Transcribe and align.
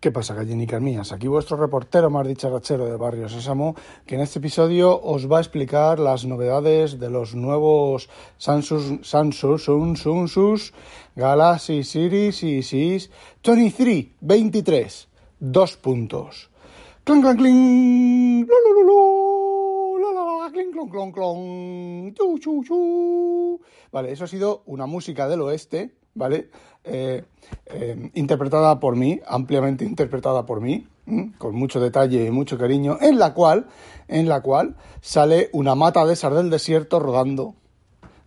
¿Qué 0.00 0.10
pasa, 0.10 0.32
gallinicas 0.32 0.80
mías? 0.80 1.12
Aquí 1.12 1.28
vuestro 1.28 1.58
reportero 1.58 2.08
más 2.08 2.26
dicharachero 2.26 2.86
de 2.86 2.96
Barrio 2.96 3.28
Sésamo, 3.28 3.74
que 4.06 4.14
en 4.14 4.22
este 4.22 4.38
episodio 4.38 4.98
os 4.98 5.30
va 5.30 5.36
a 5.36 5.40
explicar 5.42 5.98
las 5.98 6.24
novedades 6.24 6.98
de 6.98 7.10
los 7.10 7.34
nuevos 7.34 8.08
Samsung, 8.38 9.04
Samsung, 9.04 9.98
Samsung, 9.98 10.58
Galaxy 11.14 11.84
Series 11.84 12.42
y 12.42 12.62
Series 12.62 13.10
23, 13.44 14.12
23, 14.20 15.08
dos 15.38 15.76
puntos. 15.76 16.48
Chu, 22.14 22.38
chu, 22.38 22.64
chu. 22.64 23.60
Vale, 23.92 24.12
eso 24.12 24.24
ha 24.24 24.28
sido 24.28 24.62
una 24.64 24.86
música 24.86 25.28
del 25.28 25.42
oeste, 25.42 25.99
¿vale? 26.14 26.50
Eh, 26.84 27.24
eh, 27.66 28.10
interpretada 28.14 28.80
por 28.80 28.96
mí, 28.96 29.20
ampliamente 29.26 29.84
interpretada 29.84 30.46
por 30.46 30.60
mí, 30.60 30.86
con 31.38 31.56
mucho 31.56 31.80
detalle 31.80 32.24
y 32.24 32.30
mucho 32.30 32.56
cariño, 32.56 32.98
en 33.00 33.18
la 33.18 33.34
cual, 33.34 33.66
en 34.06 34.28
la 34.28 34.40
cual 34.42 34.76
sale 35.00 35.50
una 35.52 35.74
mata 35.74 36.06
de 36.06 36.12
esas 36.12 36.32
del 36.34 36.50
desierto 36.50 37.00
rodando 37.00 37.54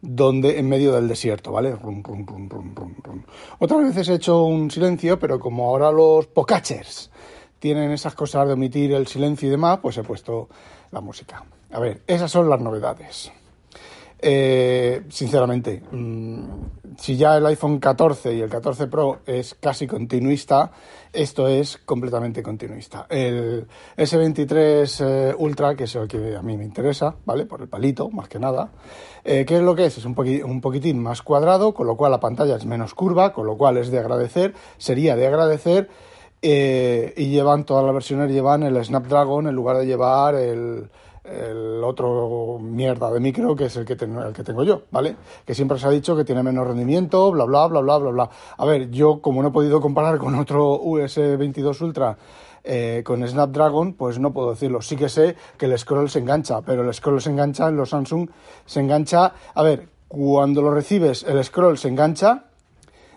donde 0.01 0.59
en 0.59 0.67
medio 0.67 0.91
del 0.91 1.07
desierto, 1.07 1.53
¿vale? 1.53 1.73
Rum, 1.77 2.03
rum, 2.03 2.25
rum, 2.25 2.49
rum. 2.75 3.23
Otras 3.59 3.83
veces 3.83 4.09
he 4.09 4.15
hecho 4.15 4.43
un 4.43 4.69
silencio, 4.69 5.17
pero 5.17 5.39
como 5.39 5.69
ahora 5.69 5.93
los 5.93 6.27
pocachers 6.27 7.09
tienen 7.57 7.91
esas 7.91 8.13
cosas 8.13 8.45
de 8.45 8.53
omitir 8.53 8.91
el 8.91 9.07
silencio 9.07 9.47
y 9.47 9.51
demás, 9.51 9.79
pues 9.81 9.97
he 9.97 10.03
puesto 10.03 10.49
la 10.91 10.99
música. 10.99 11.45
A 11.71 11.79
ver, 11.79 12.01
esas 12.05 12.29
son 12.29 12.49
las 12.49 12.59
novedades. 12.59 13.31
Eh, 14.25 15.03
sinceramente, 15.09 15.83
mmm, 15.91 16.45
si 16.97 17.17
ya 17.17 17.35
el 17.35 17.45
iPhone 17.45 17.77
14 17.77 18.33
y 18.33 18.39
el 18.39 18.49
14 18.49 18.87
Pro 18.87 19.19
es 19.25 19.53
casi 19.55 19.85
continuista, 19.85 20.71
esto 21.11 21.45
es 21.49 21.77
completamente 21.79 22.41
continuista. 22.41 23.05
El 23.09 23.67
S23 23.97 25.05
eh, 25.05 25.35
Ultra, 25.37 25.75
que 25.75 25.83
es 25.83 25.95
el 25.95 26.07
que 26.07 26.37
a 26.37 26.41
mí 26.41 26.55
me 26.55 26.63
interesa, 26.63 27.15
¿vale? 27.25 27.45
Por 27.45 27.63
el 27.63 27.67
palito, 27.67 28.09
más 28.11 28.29
que 28.29 28.39
nada. 28.39 28.71
Eh, 29.25 29.43
¿Qué 29.45 29.57
es 29.57 29.61
lo 29.61 29.75
que 29.75 29.87
es? 29.87 29.97
Es 29.97 30.05
un, 30.05 30.15
un 30.45 30.61
poquitín 30.61 31.03
más 31.03 31.21
cuadrado, 31.21 31.73
con 31.73 31.85
lo 31.85 31.97
cual 31.97 32.11
la 32.11 32.21
pantalla 32.21 32.55
es 32.55 32.65
menos 32.65 32.93
curva, 32.93 33.33
con 33.33 33.45
lo 33.45 33.57
cual 33.57 33.75
es 33.75 33.91
de 33.91 33.99
agradecer, 33.99 34.53
sería 34.77 35.17
de 35.17 35.27
agradecer. 35.27 35.89
Eh, 36.41 37.13
y 37.17 37.27
llevan, 37.27 37.65
todas 37.65 37.83
las 37.83 37.93
versiones 37.93 38.31
llevan 38.31 38.63
el 38.63 38.83
Snapdragon 38.83 39.47
en 39.47 39.55
lugar 39.55 39.77
de 39.77 39.85
llevar 39.85 40.35
el, 40.35 40.89
el 41.23 41.81
otro 41.83 42.59
mierda 42.59 43.11
de 43.11 43.19
micro 43.19 43.55
que 43.55 43.65
es 43.65 43.75
el 43.77 43.85
que, 43.85 43.95
ten, 43.95 44.17
el 44.17 44.33
que 44.33 44.43
tengo 44.43 44.63
yo, 44.63 44.83
¿vale? 44.91 45.15
Que 45.45 45.55
siempre 45.55 45.79
se 45.79 45.87
ha 45.87 45.89
dicho 45.89 46.15
que 46.15 46.25
tiene 46.25 46.43
menos 46.43 46.67
rendimiento, 46.67 47.31
bla, 47.31 47.45
bla, 47.45 47.67
bla, 47.67 47.81
bla, 47.81 47.97
bla, 47.97 48.11
bla. 48.11 48.29
A 48.57 48.65
ver, 48.65 48.89
yo 48.89 49.21
como 49.21 49.41
no 49.41 49.49
he 49.49 49.51
podido 49.51 49.79
comparar 49.79 50.17
con 50.17 50.35
otro 50.35 50.79
US22 50.81 51.81
Ultra 51.81 52.17
eh, 52.63 53.01
con 53.05 53.27
Snapdragon, 53.27 53.93
pues 53.93 54.19
no 54.19 54.33
puedo 54.33 54.51
decirlo. 54.51 54.81
Sí 54.81 54.95
que 54.95 55.09
sé 55.09 55.35
que 55.57 55.65
el 55.65 55.77
scroll 55.77 56.09
se 56.09 56.19
engancha, 56.19 56.61
pero 56.61 56.83
el 56.83 56.93
scroll 56.93 57.21
se 57.21 57.29
engancha 57.29 57.67
en 57.67 57.77
los 57.77 57.89
Samsung, 57.89 58.29
se 58.65 58.79
engancha... 58.79 59.33
A 59.53 59.63
ver, 59.63 59.89
cuando 60.07 60.61
lo 60.61 60.71
recibes, 60.71 61.23
el 61.23 61.43
scroll 61.43 61.77
se 61.77 61.87
engancha 61.89 62.45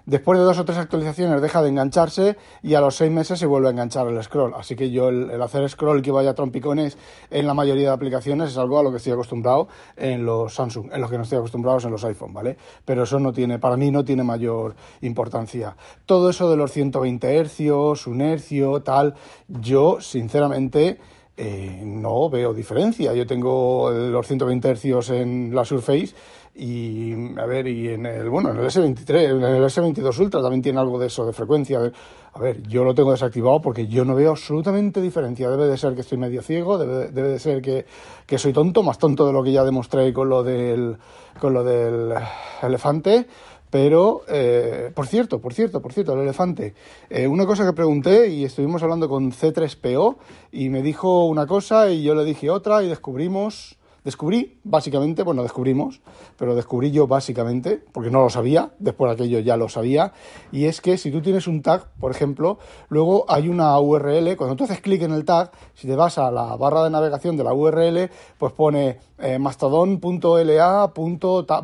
Después 0.07 0.39
de 0.39 0.45
dos 0.45 0.57
o 0.61 0.65
tres 0.65 0.79
actualizaciones 0.79 1.43
deja 1.43 1.63
de 1.63 1.69
engancharse 1.69 2.37
y 2.63 2.75
a 2.75 2.81
los 2.81 2.95
seis 2.95 3.11
meses 3.11 3.41
se 3.41 3.47
vuelve 3.47 3.67
a 3.67 3.71
enganchar 3.73 4.07
el 4.07 4.23
scroll. 4.23 4.55
Así 4.55 4.77
que 4.77 4.93
yo 4.93 5.09
el, 5.09 5.43
hacer 5.43 5.69
scroll 5.69 6.01
que 6.01 6.13
vaya 6.13 6.31
a 6.31 6.35
trompicones 6.35 6.97
en 7.29 7.45
la 7.45 7.55
mayoría 7.55 7.89
de 7.89 7.95
aplicaciones 7.95 8.51
es 8.51 8.57
algo 8.57 8.79
a 8.79 8.85
lo 8.85 8.93
que 8.93 8.99
estoy 8.99 9.15
acostumbrado 9.15 9.67
en 9.97 10.25
los 10.25 10.55
Samsung, 10.55 10.93
en 10.93 11.01
los 11.01 11.11
que 11.11 11.17
no 11.17 11.25
estoy 11.25 11.39
acostumbrado 11.39 11.81
en 11.81 11.91
los 11.91 12.05
iPhone, 12.05 12.33
¿vale? 12.33 12.57
Pero 12.85 13.03
eso 13.03 13.19
no 13.19 13.33
tiene, 13.33 13.59
para 13.59 13.77
mí 13.77 13.91
no 13.91 14.05
tiene 14.05 14.23
mayor 14.23 14.77
importancia. 15.01 15.77
Todo 16.07 16.31
eso 16.31 16.49
de 16.49 16.57
los 16.57 16.71
120 16.71 17.37
hercios, 17.37 18.07
un 18.07 18.21
hercio, 18.21 18.83
tal, 18.83 19.17
yo 19.49 20.01
sinceramente... 20.01 21.01
Eh, 21.39 21.83
no 21.85 22.31
veo 22.31 22.55
diferencia. 22.55 23.13
Yo 23.13 23.27
tengo 23.27 23.91
los 23.91 24.27
120 24.27 24.71
hercios 24.71 25.11
en 25.11 25.55
la 25.55 25.67
Surface 25.67 26.15
y 26.59 27.39
a 27.39 27.45
ver, 27.45 27.69
y 27.69 27.89
en 27.89 28.07
el 28.07 28.31
bueno, 28.31 28.51
en 28.51 28.59
el 28.59 28.65
S23, 28.65 29.37
en 29.37 29.43
el 29.43 29.63
S22 29.65 30.19
Ultra 30.21 30.41
también 30.41 30.63
tiene 30.63 30.81
algo 30.81 30.99
de 30.99 31.09
eso 31.09 31.27
de 31.27 31.35
frecuencia. 31.35 31.93
A 32.33 32.39
ver, 32.39 32.63
yo 32.63 32.83
lo 32.83 32.95
tengo 32.95 33.13
desactivado 33.13 33.61
porque 33.61 33.87
yo 33.87 34.05
no 34.07 34.15
veo 34.15 34.31
absolutamente 34.31 35.03
diferencia. 35.03 35.51
Debe 35.51 35.67
de 35.67 35.77
ser 35.77 35.95
que 35.95 36.01
estoy 36.01 36.17
medio 36.17 36.41
ciego, 36.41 36.79
debe, 36.79 37.09
debe 37.09 37.29
de 37.29 37.39
ser 37.39 37.61
que, 37.61 37.85
que 38.27 38.39
soy 38.39 38.55
tonto, 38.55 38.83
más 38.83 38.99
tonto 38.99 39.27
de 39.27 39.33
lo 39.35 39.43
que 39.43 39.53
ya 39.53 39.65
demostré 39.65 40.13
con 40.15 40.31
lo 40.31 40.43
del 40.43 40.97
con 41.39 41.53
lo 41.53 41.63
del 41.63 42.15
elefante. 42.63 43.27
Pero, 43.71 44.23
eh, 44.29 44.91
por 44.95 45.07
cierto, 45.07 45.41
por 45.41 45.53
cierto, 45.53 45.83
por 45.83 45.93
cierto, 45.93 46.15
el 46.15 46.21
elefante. 46.21 46.75
Eh, 47.11 47.27
una 47.27 47.45
cosa 47.45 47.67
que 47.67 47.75
pregunté 47.75 48.29
y 48.29 48.45
estuvimos 48.45 48.83
hablando 48.83 49.09
con 49.09 49.33
C3PO 49.33 50.17
y 50.53 50.71
me 50.71 50.83
dijo 50.83 51.27
una 51.27 51.47
cosa 51.47 51.91
y 51.91 52.03
yo 52.03 52.15
le 52.15 52.25
dije 52.25 52.49
otra 52.49 52.83
y 52.83 52.89
descubrimos, 52.89 53.77
descubrí 54.07 54.61
básicamente, 54.63 55.25
bueno, 55.25 55.43
descubrimos, 55.43 56.01
pero 56.39 56.55
descubrí 56.55 56.93
yo 56.93 57.09
básicamente, 57.09 57.83
porque 57.91 58.09
no 58.09 58.21
lo 58.21 58.31
sabía, 58.31 58.71
después 58.79 59.11
de 59.11 59.15
aquello 59.15 59.41
ya 59.41 59.57
lo 59.57 59.69
sabía, 59.69 60.13
y 60.53 60.67
es 60.67 60.81
que 60.81 60.97
si 60.97 61.11
tú 61.11 61.21
tienes 61.21 61.49
un 61.49 61.61
tag, 61.61 61.89
por 61.99 62.13
ejemplo, 62.13 62.61
luego 62.89 63.25
hay 63.29 63.49
una 63.49 63.77
URL, 63.81 64.37
cuando 64.37 64.55
tú 64.55 64.63
haces 64.63 64.81
clic 64.81 65.03
en 65.03 65.11
el 65.11 65.25
tag, 65.25 65.51
si 65.75 65.89
te 65.89 65.97
vas 65.97 66.19
a 66.19 66.31
la 66.31 66.55
barra 66.55 66.85
de 66.85 66.91
navegación 66.91 67.37
de 67.37 67.43
la 67.43 67.53
URL, 67.53 68.09
pues 68.39 68.53
pone 68.53 69.01
eh, 69.19 69.41
mastodon.la 69.41 70.93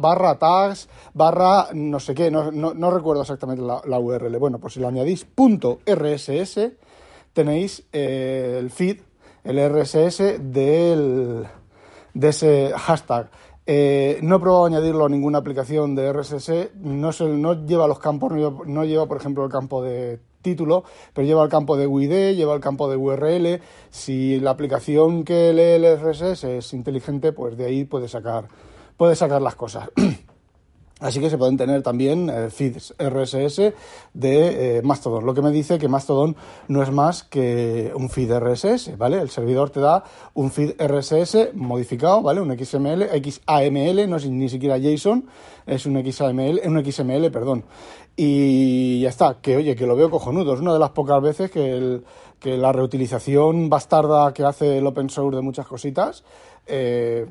barra 0.00 0.36
tags 0.36 0.88
barra 1.14 1.68
no 1.72 2.00
sé 2.00 2.12
qué, 2.12 2.28
no, 2.28 2.50
no, 2.50 2.74
no 2.74 2.90
recuerdo 2.90 3.22
exactamente 3.22 3.62
la, 3.62 3.98
URL. 4.00 4.36
Bueno, 4.38 4.58
pues 4.58 4.74
si 4.74 4.80
lo 4.80 4.88
añadís 4.88 5.24
punto 5.24 5.78
RSS, 5.86 6.72
tenéis 7.34 7.84
eh, 7.92 8.56
el 8.58 8.70
feed, 8.70 8.98
el 9.44 9.58
RSS 9.60 10.40
del, 10.40 11.46
de 12.14 12.28
ese 12.28 12.72
hashtag. 12.76 13.30
Eh, 13.64 14.18
no 14.22 14.36
he 14.36 14.40
probado 14.40 14.66
añadirlo 14.66 15.04
a 15.04 15.08
ninguna 15.08 15.38
aplicación 15.38 15.94
de 15.94 16.12
RSS, 16.12 16.70
no, 16.80 17.12
se, 17.12 17.24
no 17.28 17.64
lleva 17.64 17.86
los 17.86 18.00
campos, 18.00 18.32
no 18.32 18.38
lleva, 18.38 18.64
no 18.66 18.84
lleva, 18.84 19.06
por 19.06 19.18
ejemplo, 19.18 19.44
el 19.44 19.50
campo 19.50 19.82
de 19.82 20.18
título, 20.42 20.84
pero 21.14 21.26
lleva 21.26 21.44
el 21.44 21.48
campo 21.48 21.76
de 21.76 21.86
UID, 21.86 22.34
lleva 22.34 22.54
el 22.54 22.60
campo 22.60 22.90
de 22.90 22.96
URL. 22.96 23.62
Si 23.90 24.40
la 24.40 24.50
aplicación 24.50 25.24
que 25.24 25.52
lee 25.52 25.84
el 25.84 25.96
RSS 25.96 26.44
es 26.44 26.72
inteligente, 26.74 27.32
pues 27.32 27.56
de 27.56 27.66
ahí 27.66 27.84
puede 27.84 28.08
sacar, 28.08 28.48
puede 28.96 29.14
sacar 29.14 29.40
las 29.40 29.54
cosas. 29.54 29.88
Así 31.02 31.18
que 31.18 31.28
se 31.28 31.36
pueden 31.36 31.56
tener 31.56 31.82
también 31.82 32.30
eh, 32.30 32.48
feeds 32.48 32.94
RSS 32.96 33.74
de 34.14 34.78
eh, 34.78 34.82
Mastodon, 34.82 35.26
lo 35.26 35.34
que 35.34 35.42
me 35.42 35.50
dice 35.50 35.76
que 35.76 35.88
Mastodon 35.88 36.36
no 36.68 36.80
es 36.80 36.92
más 36.92 37.24
que 37.24 37.92
un 37.96 38.08
feed 38.08 38.32
RSS, 38.38 38.96
¿vale? 38.96 39.20
El 39.20 39.28
servidor 39.28 39.70
te 39.70 39.80
da 39.80 40.04
un 40.34 40.52
feed 40.52 40.80
RSS 40.80 41.54
modificado, 41.54 42.22
¿vale? 42.22 42.40
Un 42.40 42.56
XML, 42.56 43.08
XAML, 43.20 44.08
no 44.08 44.16
es 44.16 44.26
ni 44.30 44.48
siquiera 44.48 44.78
JSON, 44.78 45.26
es 45.66 45.86
un 45.86 46.00
XAML, 46.00 46.60
un 46.66 46.84
XML, 46.84 47.32
perdón. 47.32 47.64
Y 48.14 49.00
ya 49.00 49.08
está, 49.08 49.38
que 49.40 49.56
oye, 49.56 49.74
que 49.74 49.86
lo 49.86 49.96
veo 49.96 50.08
cojonudo, 50.08 50.54
es 50.54 50.60
una 50.60 50.72
de 50.72 50.78
las 50.78 50.90
pocas 50.90 51.20
veces 51.20 51.50
que, 51.50 51.72
el, 51.72 52.04
que 52.38 52.56
la 52.56 52.70
reutilización 52.70 53.68
bastarda 53.68 54.32
que 54.32 54.44
hace 54.44 54.78
el 54.78 54.86
open 54.86 55.10
source 55.10 55.34
de 55.34 55.42
muchas 55.42 55.66
cositas 55.66 56.22
eh, 56.66 57.26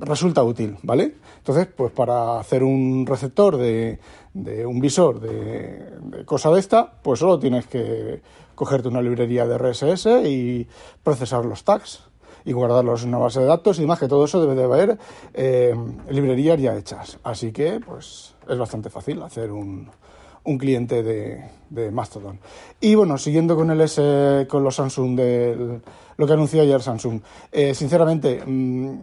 resulta 0.00 0.42
útil, 0.42 0.78
¿vale? 0.82 1.14
Entonces, 1.38 1.66
pues 1.66 1.92
para 1.92 2.40
hacer 2.40 2.62
un 2.62 3.04
receptor 3.06 3.56
de, 3.56 3.98
de 4.32 4.64
un 4.64 4.80
visor 4.80 5.20
de, 5.20 6.24
cosa 6.24 6.50
de 6.50 6.60
esta, 6.60 6.92
pues 7.02 7.20
solo 7.20 7.38
tienes 7.38 7.66
que 7.66 8.22
cogerte 8.54 8.88
una 8.88 9.02
librería 9.02 9.46
de 9.46 9.58
RSS 9.58 10.06
y 10.26 10.66
procesar 11.02 11.44
los 11.44 11.64
tags 11.64 12.04
y 12.44 12.52
guardarlos 12.52 13.02
en 13.02 13.10
una 13.10 13.18
base 13.18 13.40
de 13.40 13.46
datos 13.46 13.78
y 13.78 13.82
demás, 13.82 13.98
que 13.98 14.08
todo 14.08 14.24
eso 14.24 14.40
debe 14.40 14.54
de 14.54 14.64
haber 14.64 14.98
eh, 15.34 15.74
librerías 16.08 16.60
ya 16.60 16.76
hechas. 16.76 17.18
Así 17.22 17.52
que, 17.52 17.80
pues, 17.80 18.34
es 18.48 18.58
bastante 18.58 18.90
fácil 18.90 19.22
hacer 19.22 19.52
un, 19.52 19.88
un 20.44 20.58
cliente 20.58 21.02
de, 21.02 21.44
de, 21.70 21.90
Mastodon. 21.90 22.40
Y 22.80 22.94
bueno, 22.94 23.16
siguiendo 23.18 23.54
con 23.54 23.70
el 23.70 23.80
S, 23.80 24.46
con 24.48 24.64
los 24.64 24.74
Samsung, 24.74 25.16
de 25.16 25.80
lo 26.16 26.26
que 26.26 26.32
anunció 26.32 26.62
ayer 26.62 26.82
Samsung, 26.82 27.20
eh, 27.52 27.74
sinceramente, 27.74 28.42
mmm, 28.44 28.94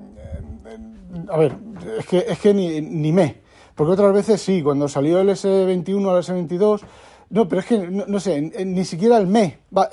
a 1.29 1.37
ver, 1.37 1.55
es 1.99 2.05
que, 2.05 2.17
es 2.27 2.39
que 2.39 2.53
ni, 2.53 2.81
ni 2.81 3.11
me. 3.11 3.37
Porque 3.75 3.93
otras 3.93 4.13
veces 4.13 4.41
sí, 4.41 4.61
cuando 4.61 4.87
salió 4.87 5.19
el 5.21 5.29
S21 5.29 6.09
al 6.09 6.23
S22, 6.23 6.81
No, 7.29 7.47
pero 7.47 7.61
es 7.61 7.67
que, 7.67 7.77
no, 7.87 8.19
sé, 8.19 8.41
ni 8.41 8.83
siquiera 8.85 9.17
el 9.17 9.27
me. 9.27 9.59
o 9.73 9.87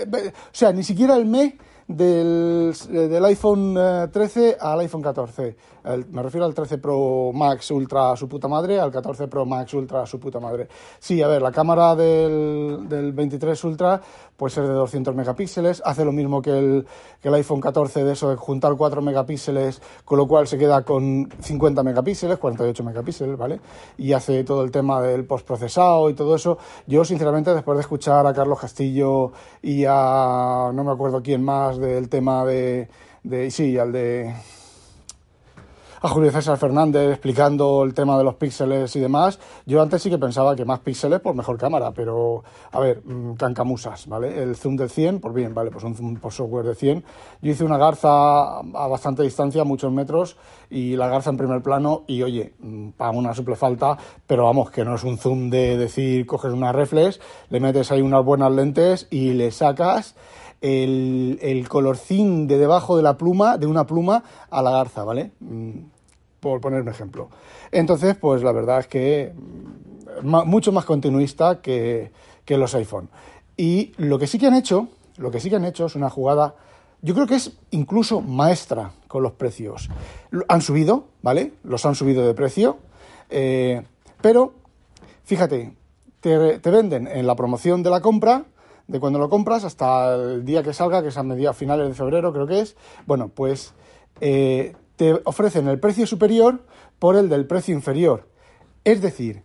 sea, 0.53 0.73
ni 0.73 0.83
siquiera 0.83 1.17
el 1.17 1.27
me 1.27 1.57
del, 1.89 2.75
del 2.91 3.25
iPhone 3.25 3.75
13 4.11 4.49
eh, 4.49 4.57
al 4.61 4.81
iPhone 4.81 5.03
14. 5.03 5.57
me 6.11 6.23
refiero 6.23 6.45
al 6.45 6.55
13 6.55 6.79
Pro 6.79 7.31
Max 7.33 7.71
Ultra 7.71 8.17
su 8.17 8.29
puta 8.29 8.49
madre, 8.49 8.81
al 8.81 8.91
14 8.91 9.29
Pro 9.29 9.47
Max 9.47 9.73
Ultra 9.75 10.05
su 10.07 10.19
puta 10.19 10.41
madre. 10.41 10.69
Sí, 10.99 11.23
a 11.23 11.29
ver, 11.29 11.43
la 11.43 11.53
cámara 11.53 11.95
del, 11.95 12.89
del 12.89 13.13
23 13.13 13.63
Ultra 13.65 14.01
puede 14.37 14.55
ser 14.55 14.67
de 14.67 14.75
200 14.75 15.15
megapíxeles, 15.15 15.83
hace 15.85 16.05
lo 16.05 16.13
mismo 16.13 16.43
que 16.43 16.59
el, 16.59 16.87
que 17.23 17.29
el 17.29 17.35
iPhone 17.35 17.61
14 17.61 18.05
de 18.05 18.13
eso 18.13 18.31
de 18.31 18.37
juntar 18.37 18.75
4 18.77 19.01
megapíxeles, 19.01 19.81
con 20.05 20.19
lo 20.19 20.27
cual 20.27 20.47
se 20.47 20.59
queda 20.59 20.83
con 20.83 21.29
50 21.41 21.83
megapíxeles, 21.83 22.39
48 22.39 22.85
megapíxeles, 22.85 23.37
¿vale? 23.37 23.61
Y 23.97 24.13
hace 24.13 24.45
todo 24.45 24.63
el 24.63 24.71
tema 24.71 25.01
del 25.01 25.25
postprocesado 25.25 26.11
y 26.11 26.15
todo 26.15 26.35
eso. 26.35 26.59
Yo, 26.87 27.05
sinceramente, 27.05 27.55
después 27.55 27.77
de 27.77 27.83
escuchar 27.83 28.27
a 28.27 28.35
Carlos 28.35 28.61
Castillo 28.61 29.33
y 29.63 29.85
a 29.89 30.71
no 30.75 30.85
me 30.85 30.93
acuerdo 30.93 31.23
quién 31.23 31.43
más, 31.43 31.76
del 31.79 32.09
tema 32.09 32.45
de, 32.45 32.89
de 33.23 33.51
sí, 33.51 33.79
al 33.79 33.93
de 33.93 34.35
a 36.03 36.09
Julio 36.09 36.31
César 36.31 36.59
Fernández 36.59 37.11
explicando 37.11 37.83
el 37.83 37.95
tema 37.95 38.17
de 38.19 38.25
los 38.25 38.35
píxeles 38.35 38.95
y 38.97 39.01
demás. 39.01 39.39
Yo 39.65 39.81
antes 39.81 40.03
sí 40.03 40.11
que 40.11 40.19
pensaba 40.19 40.55
que 40.55 40.65
más 40.65 40.81
píxeles, 40.81 41.21
por 41.21 41.35
mejor 41.35 41.59
cámara, 41.59 41.93
pero 41.93 42.45
a 42.71 42.81
ver, 42.81 43.03
mm, 43.05 43.35
cancamusas, 43.35 44.07
¿vale? 44.07 44.43
El 44.43 44.57
zoom 44.57 44.77
del 44.77 44.91
100, 44.91 45.21
pues 45.21 45.35
bien, 45.35 45.55
vale, 45.55 45.71
pues 45.71 45.85
un 45.85 45.95
zoom 45.95 46.17
por 46.17 46.33
software 46.33 46.67
de 46.67 46.75
100. 46.75 47.05
Yo 47.43 47.53
hice 47.53 47.65
una 47.65 47.79
garza 47.79 48.59
a 48.59 48.89
bastante 48.89 49.23
distancia, 49.23 49.65
muchos 49.65 49.93
metros, 49.93 50.37
y 50.71 50.97
la 50.97 51.09
garza 51.09 51.31
en 51.31 51.37
primer 51.37 51.63
plano, 51.63 52.05
y 52.07 52.23
oye, 52.23 52.55
mm, 52.59 52.91
para 52.91 53.11
una 53.11 53.35
simple 53.35 53.57
falta, 53.57 53.97
pero 54.27 54.45
vamos, 54.45 54.71
que 54.71 54.85
no 54.85 54.95
es 54.95 55.05
un 55.05 55.19
zoom 55.19 55.51
de 55.51 55.77
decir, 55.77 56.27
coges 56.27 56.53
una 56.53 56.73
reflex, 56.73 57.21
le 57.49 57.61
metes 57.61 57.91
ahí 57.91 58.03
unas 58.03 58.25
buenas 58.25 58.53
lentes 58.53 59.09
y 59.11 59.33
le 59.33 59.51
sacas 59.51 60.15
el, 60.61 61.39
el 61.43 61.69
colorcín 61.69 62.47
de 62.47 62.59
debajo 62.59 62.97
de 62.97 63.03
la 63.03 63.17
pluma, 63.17 63.59
de 63.59 63.67
una 63.67 63.87
pluma 63.87 64.25
a 64.51 64.63
la 64.63 64.71
garza, 64.71 65.05
¿vale? 65.05 65.33
Mm, 65.41 65.79
por 66.41 66.61
poner 66.61 66.83
un 66.83 66.89
ejemplo. 66.89 67.29
Entonces, 67.73 68.17
pues 68.17 68.43
la 68.43 68.53
verdad 68.53 68.81
es 68.81 68.87
que 68.87 69.33
mm, 69.35 70.49
mucho 70.49 70.73
más 70.73 70.85
continuista 70.85 71.61
que, 71.61 72.13
que 72.45 72.57
los 72.57 72.75
iPhone. 72.75 73.09
Y 73.57 73.93
lo 73.97 74.19
que 74.19 74.27
sí 74.27 74.39
que 74.39 74.47
han 74.47 74.55
hecho, 74.55 74.89
lo 75.17 75.31
que 75.31 75.41
sí 75.41 75.51
que 75.51 75.57
han 75.57 75.65
hecho 75.65 75.87
es 75.87 75.95
una 75.95 76.11
jugada, 76.11 76.55
yo 77.03 77.15
creo 77.15 77.27
que 77.27 77.37
es 77.37 77.53
incluso 77.71 78.21
maestra 78.21 78.93
con 79.09 79.23
los 79.23 79.33
precios. 79.33 79.89
Han 80.49 80.63
subido, 80.63 81.07
¿vale? 81.23 81.53
Los 81.63 81.87
han 81.87 81.95
subido 81.95 82.27
de 82.27 82.35
precio, 82.35 82.79
eh, 83.31 83.83
pero 84.21 84.55
fíjate, 85.25 85.75
te, 86.21 86.59
te, 86.59 86.71
venden 86.71 87.07
en 87.07 87.27
la 87.27 87.37
promoción 87.37 87.83
de 87.83 87.91
la 87.91 88.01
compra 88.01 88.45
de 88.89 89.01
cuando 89.01 89.19
lo 89.19 89.29
compras 89.29 89.65
hasta 89.65 90.15
el 90.15 90.45
día 90.45 90.63
que 90.63 90.73
salga, 90.73 91.03
que 91.03 91.09
es 91.09 91.17
a 91.17 91.23
mediados 91.23 91.57
finales 91.57 91.89
de 91.89 91.95
febrero, 91.95 92.33
creo 92.33 92.47
que 92.47 92.61
es. 92.61 92.77
Bueno, 93.07 93.29
pues 93.29 93.75
eh, 94.21 94.75
te 94.97 95.21
ofrecen 95.25 95.69
el 95.69 95.81
precio 95.81 96.07
superior 96.07 96.65
por 96.99 97.17
el 97.17 97.29
del 97.29 97.47
precio 97.47 97.75
inferior. 97.75 98.29
Es 98.85 99.01
decir, 99.03 99.43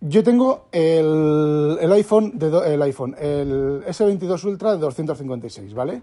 yo 0.00 0.22
tengo 0.22 0.68
el, 0.72 1.78
el 1.80 1.92
iPhone, 1.92 2.38
de 2.38 2.74
el 2.74 2.82
iPhone, 2.82 3.16
el 3.18 3.84
S22 3.86 4.44
Ultra 4.44 4.72
de 4.72 4.78
256, 4.78 5.74
¿vale? 5.74 6.02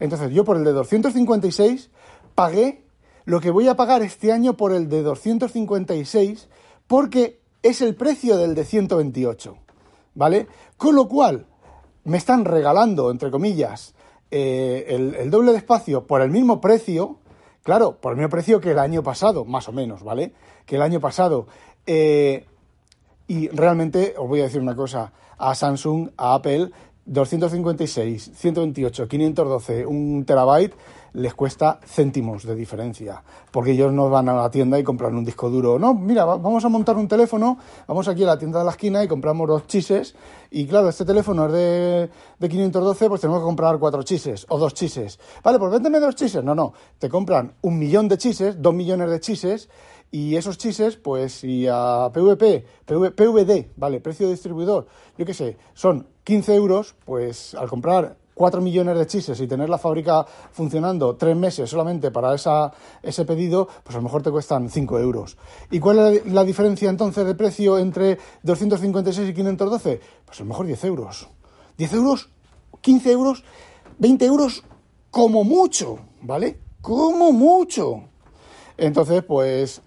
Entonces, 0.00 0.32
yo 0.32 0.44
por 0.44 0.56
el 0.56 0.64
de 0.64 0.72
256 0.72 1.90
pagué 2.34 2.84
lo 3.24 3.40
que 3.40 3.50
voy 3.50 3.68
a 3.68 3.76
pagar 3.76 4.02
este 4.02 4.32
año 4.32 4.56
por 4.56 4.72
el 4.72 4.88
de 4.88 5.02
256 5.02 6.48
porque 6.86 7.40
es 7.62 7.82
el 7.82 7.94
precio 7.94 8.36
del 8.36 8.54
de 8.54 8.64
128, 8.64 9.56
¿vale? 10.14 10.46
Con 10.76 10.94
lo 10.94 11.08
cual, 11.08 11.46
me 12.08 12.16
están 12.18 12.44
regalando, 12.44 13.10
entre 13.10 13.30
comillas, 13.30 13.94
eh, 14.30 14.86
el, 14.88 15.30
doble 15.30 15.52
de 15.52 15.58
espacio 15.58 16.06
por 16.06 16.22
el 16.22 16.30
mismo 16.30 16.60
precio, 16.60 17.18
claro, 17.62 17.96
por 18.00 18.12
el 18.12 18.18
mismo 18.18 18.30
precio 18.30 18.60
que 18.60 18.70
el 18.70 18.78
año 18.78 19.02
pasado, 19.02 19.44
más 19.44 19.68
o 19.68 19.72
menos, 19.72 20.02
¿vale? 20.02 20.32
Que 20.66 20.76
el 20.76 20.82
año 20.82 21.00
pasado. 21.00 21.46
Eh, 21.86 22.46
y 23.26 23.48
realmente, 23.48 24.14
os 24.16 24.26
voy 24.26 24.40
a 24.40 24.44
decir 24.44 24.60
una 24.60 24.74
cosa, 24.74 25.12
a 25.36 25.54
Samsung, 25.54 26.10
a 26.16 26.34
Apple, 26.34 26.70
256, 27.04 28.32
128, 28.34 29.06
512, 29.06 29.86
un 29.86 30.24
terabyte, 30.24 30.74
les 31.18 31.34
cuesta 31.34 31.80
céntimos 31.84 32.44
de 32.44 32.54
diferencia, 32.54 33.22
porque 33.50 33.72
ellos 33.72 33.92
no 33.92 34.08
van 34.08 34.28
a 34.28 34.34
la 34.34 34.50
tienda 34.50 34.78
y 34.78 34.84
compran 34.84 35.14
un 35.16 35.24
disco 35.24 35.50
duro. 35.50 35.78
No, 35.78 35.94
mira, 35.94 36.24
vamos 36.24 36.64
a 36.64 36.68
montar 36.68 36.96
un 36.96 37.08
teléfono, 37.08 37.58
vamos 37.86 38.08
aquí 38.08 38.22
a 38.22 38.28
la 38.28 38.38
tienda 38.38 38.60
de 38.60 38.64
la 38.64 38.70
esquina 38.70 39.02
y 39.02 39.08
compramos 39.08 39.48
dos 39.48 39.66
chises, 39.66 40.14
y 40.50 40.66
claro, 40.66 40.88
este 40.88 41.04
teléfono 41.04 41.46
es 41.46 41.52
de, 41.52 42.10
de 42.38 42.48
512, 42.48 43.08
pues 43.08 43.20
tenemos 43.20 43.40
que 43.40 43.44
comprar 43.44 43.78
cuatro 43.78 44.02
chises 44.02 44.46
o 44.48 44.58
dos 44.58 44.74
chises. 44.74 45.18
Vale, 45.42 45.58
pues 45.58 45.70
véndeme 45.72 46.00
dos 46.00 46.14
chises. 46.14 46.42
No, 46.42 46.54
no, 46.54 46.72
te 46.98 47.08
compran 47.08 47.52
un 47.62 47.78
millón 47.78 48.08
de 48.08 48.16
chises, 48.16 48.56
dos 48.62 48.74
millones 48.74 49.10
de 49.10 49.20
chises, 49.20 49.68
y 50.10 50.36
esos 50.36 50.56
chises, 50.56 50.96
pues 50.96 51.32
si 51.32 51.66
a 51.70 52.10
PVP, 52.12 52.64
PVD, 52.86 53.72
vale, 53.76 54.00
precio 54.00 54.26
de 54.26 54.32
distribuidor, 54.32 54.86
yo 55.18 55.26
qué 55.26 55.34
sé, 55.34 55.58
son 55.74 56.06
15 56.24 56.54
euros, 56.54 56.94
pues 57.04 57.54
al 57.54 57.68
comprar 57.68 58.16
4 58.38 58.62
millones 58.62 58.96
de 58.96 59.06
chises 59.06 59.38
y 59.40 59.48
tener 59.48 59.68
la 59.68 59.76
fábrica 59.76 60.24
funcionando 60.52 61.16
tres 61.16 61.36
meses 61.36 61.68
solamente 61.68 62.10
para 62.12 62.34
esa, 62.34 62.72
ese 63.02 63.24
pedido, 63.24 63.68
pues 63.82 63.96
a 63.96 63.98
lo 63.98 64.04
mejor 64.04 64.22
te 64.22 64.30
cuestan 64.30 64.70
5 64.70 64.98
euros. 65.00 65.36
¿Y 65.70 65.80
cuál 65.80 66.14
es 66.14 66.26
la, 66.26 66.44
diferencia 66.44 66.88
entonces 66.88 67.26
de 67.26 67.34
precio 67.34 67.78
entre 67.78 68.16
256 68.44 69.28
y 69.28 69.34
512? 69.34 70.00
Pues 70.24 70.40
a 70.40 70.44
lo 70.44 70.48
mejor 70.48 70.66
10 70.66 70.84
euros. 70.84 71.28
10 71.76 71.92
euros, 71.94 72.30
15 72.80 73.12
euros, 73.12 73.44
20 73.98 74.24
euros 74.24 74.62
como 75.10 75.42
mucho, 75.42 75.98
¿vale? 76.22 76.60
Como 76.80 77.32
mucho. 77.32 78.04
Entonces, 78.76 79.24
pues 79.24 79.82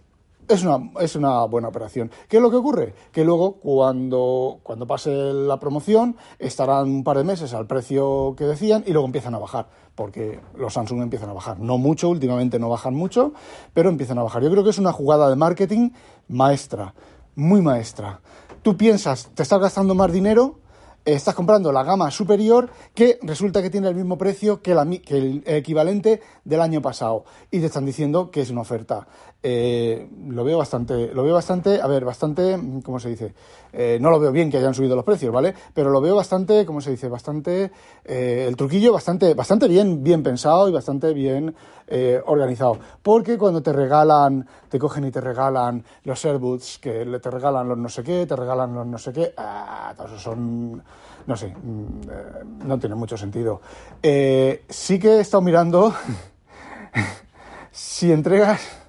es 0.47 0.63
una, 0.63 0.91
es 0.99 1.15
una 1.15 1.45
buena 1.45 1.67
operación. 1.67 2.11
¿Qué 2.27 2.37
es 2.37 2.43
lo 2.43 2.49
que 2.49 2.57
ocurre? 2.57 2.93
Que 3.11 3.23
luego, 3.23 3.53
cuando, 3.53 4.59
cuando 4.63 4.87
pase 4.87 5.11
la 5.11 5.59
promoción, 5.59 6.17
estarán 6.39 6.89
un 6.89 7.03
par 7.03 7.17
de 7.17 7.23
meses 7.23 7.53
al 7.53 7.67
precio 7.67 8.33
que 8.37 8.45
decían 8.45 8.83
y 8.85 8.91
luego 8.91 9.05
empiezan 9.05 9.35
a 9.35 9.39
bajar, 9.39 9.67
porque 9.95 10.39
los 10.55 10.73
Samsung 10.73 11.01
empiezan 11.01 11.29
a 11.29 11.33
bajar. 11.33 11.59
No 11.59 11.77
mucho, 11.77 12.09
últimamente 12.09 12.59
no 12.59 12.69
bajan 12.69 12.93
mucho, 12.93 13.33
pero 13.73 13.89
empiezan 13.89 14.17
a 14.17 14.23
bajar. 14.23 14.43
Yo 14.43 14.51
creo 14.51 14.63
que 14.63 14.71
es 14.71 14.79
una 14.79 14.91
jugada 14.91 15.29
de 15.29 15.35
marketing 15.35 15.91
maestra, 16.27 16.93
muy 17.35 17.61
maestra. 17.61 18.21
Tú 18.61 18.77
piensas, 18.77 19.29
te 19.33 19.43
estás 19.43 19.59
gastando 19.59 19.95
más 19.95 20.11
dinero, 20.11 20.59
estás 21.05 21.33
comprando 21.33 21.71
la 21.71 21.83
gama 21.83 22.11
superior 22.11 22.69
que 22.93 23.17
resulta 23.23 23.61
que 23.61 23.69
tiene 23.69 23.87
el 23.87 23.95
mismo 23.95 24.17
precio 24.17 24.61
que, 24.61 24.71
el 24.71 25.43
equivalente 25.45 26.21
del 26.45 26.61
año 26.61 26.81
pasado 26.81 27.25
y 27.49 27.59
te 27.59 27.65
están 27.65 27.85
diciendo 27.85 28.29
que 28.29 28.41
es 28.41 28.51
una 28.51 28.61
oferta. 28.61 29.07
Eh, 29.43 30.07
lo 30.27 30.43
veo 30.43 30.59
bastante, 30.59 31.11
lo 31.13 31.23
veo 31.23 31.33
bastante, 31.33 31.81
a 31.81 31.87
ver, 31.87 32.05
bastante, 32.05 32.59
¿cómo 32.83 32.99
se 32.99 33.09
dice? 33.09 33.33
Eh, 33.73 33.97
no 33.99 34.11
lo 34.11 34.19
veo 34.19 34.31
bien 34.31 34.51
que 34.51 34.57
hayan 34.57 34.75
subido 34.75 34.95
los 34.95 35.03
precios, 35.03 35.33
¿vale? 35.33 35.55
Pero 35.73 35.89
lo 35.89 35.99
veo 35.99 36.15
bastante, 36.15 36.63
¿cómo 36.63 36.79
se 36.79 36.91
dice? 36.91 37.09
Bastante, 37.09 37.71
eh, 38.05 38.45
el 38.47 38.55
truquillo 38.55 38.93
bastante, 38.93 39.33
bastante 39.33 39.67
bien, 39.67 40.03
bien 40.03 40.21
pensado 40.21 40.69
y 40.69 40.71
bastante 40.71 41.13
bien 41.13 41.55
organizado. 42.25 42.77
Porque 43.03 43.37
cuando 43.37 43.61
te 43.61 43.73
regalan, 43.73 44.47
te 44.69 44.79
cogen 44.79 45.03
y 45.03 45.11
te 45.11 45.19
regalan 45.19 45.83
los 46.05 46.23
AirBoots, 46.23 46.77
que 46.77 47.03
te 47.21 47.29
regalan 47.29 47.67
los 47.67 47.77
no 47.77 47.89
sé 47.89 48.01
qué, 48.01 48.25
te 48.25 48.33
regalan 48.33 48.73
los 48.73 48.87
no 48.87 48.97
sé 48.97 49.11
qué, 49.11 49.33
ah, 49.35 49.93
todos 49.97 50.21
son, 50.21 50.81
no 51.27 51.35
sé, 51.35 51.53
mm, 51.53 52.65
no 52.65 52.79
tiene 52.79 52.95
mucho 52.95 53.17
sentido. 53.17 53.59
sí 54.01 54.99
que 54.99 55.17
he 55.17 55.19
estado 55.19 55.41
mirando 55.41 55.93
si 57.71 58.13
entregas 58.13 58.80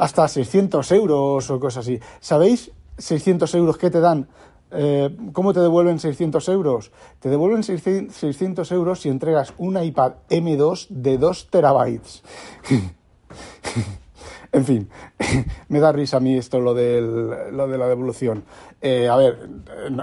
hasta 0.00 0.26
600 0.26 0.92
euros 0.92 1.50
o 1.50 1.60
cosas 1.60 1.84
así. 1.84 2.00
¿Sabéis 2.20 2.72
600 2.96 3.54
euros 3.54 3.76
qué 3.76 3.90
te 3.90 4.00
dan? 4.00 4.26
Eh, 4.70 5.14
¿Cómo 5.32 5.52
te 5.52 5.60
devuelven 5.60 5.98
600 5.98 6.48
euros? 6.48 6.90
Te 7.20 7.28
devuelven 7.28 7.62
600 7.62 8.72
euros 8.72 9.00
si 9.00 9.10
entregas 9.10 9.52
un 9.58 9.82
iPad 9.82 10.14
M2 10.30 10.88
de 10.88 11.18
2 11.18 11.48
terabytes. 11.50 12.22
en 14.52 14.64
fin, 14.64 14.88
me 15.68 15.80
da 15.80 15.92
risa 15.92 16.16
a 16.16 16.20
mí 16.20 16.34
esto, 16.34 16.60
lo, 16.60 16.72
del, 16.72 17.54
lo 17.54 17.68
de 17.68 17.76
la 17.76 17.86
devolución. 17.86 18.44
Eh, 18.80 19.06
a 19.06 19.16
ver, 19.16 19.50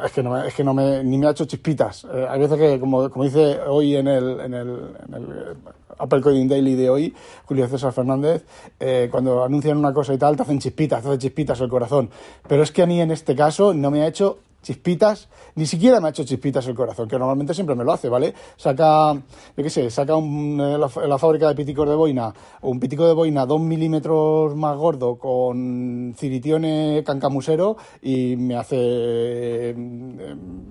es 0.05 0.11
que, 0.11 0.21
no, 0.21 0.43
es 0.43 0.53
que 0.53 0.63
no 0.63 0.75
me, 0.75 1.03
ni 1.03 1.17
me 1.17 1.25
ha 1.25 1.31
hecho 1.31 1.45
chispitas. 1.45 2.05
Eh, 2.13 2.27
hay 2.29 2.39
veces 2.39 2.59
que, 2.59 2.79
como, 2.79 3.09
como 3.09 3.25
dice 3.25 3.61
hoy 3.65 3.95
en 3.95 4.07
el, 4.07 4.39
en 4.41 4.53
el, 4.53 4.95
en 5.07 5.13
el 5.15 5.57
Apple 5.97 6.21
Coding 6.21 6.47
Daily 6.47 6.75
de 6.75 6.89
hoy, 6.89 7.13
Julio 7.45 7.67
César 7.67 7.93
Fernández, 7.93 8.43
eh, 8.79 9.07
cuando 9.11 9.43
anuncian 9.43 9.77
una 9.77 9.93
cosa 9.93 10.13
y 10.13 10.17
tal, 10.17 10.35
te 10.35 10.43
hacen 10.43 10.59
chispitas, 10.59 11.01
te 11.01 11.07
hacen 11.07 11.19
chispitas 11.19 11.59
el 11.61 11.69
corazón. 11.69 12.09
Pero 12.47 12.63
es 12.63 12.71
que 12.71 12.81
a 12.81 12.85
mí 12.85 13.01
en 13.01 13.11
este 13.11 13.35
caso 13.35 13.73
no 13.73 13.91
me 13.91 14.01
ha 14.01 14.07
hecho 14.07 14.39
chispitas, 14.61 15.29
ni 15.55 15.65
siquiera 15.65 15.99
me 15.99 16.07
ha 16.07 16.09
hecho 16.09 16.23
chispitas 16.23 16.67
el 16.67 16.75
corazón, 16.75 17.07
que 17.07 17.17
normalmente 17.17 17.53
siempre 17.53 17.75
me 17.75 17.83
lo 17.83 17.93
hace, 17.93 18.09
¿vale? 18.09 18.33
Saca, 18.55 19.13
yo 19.13 19.63
qué 19.63 19.69
sé, 19.69 19.89
saca 19.89 20.15
un, 20.15 20.59
eh, 20.59 20.77
la, 20.77 21.17
fábrica 21.17 21.47
de 21.47 21.55
piticos 21.55 21.87
de 21.87 21.95
boina, 21.95 22.33
un 22.61 22.79
pitico 22.79 23.07
de 23.07 23.13
boina 23.13 23.45
dos 23.45 23.61
milímetros 23.61 24.55
más 24.55 24.75
gordo 24.77 25.17
con 25.17 26.13
ciritione 26.17 27.03
cancamusero 27.05 27.77
y 28.01 28.35
me 28.35 28.55
hace, 28.55 28.77
eh, 28.79 29.75